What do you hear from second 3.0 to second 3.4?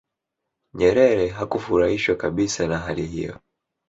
hiyo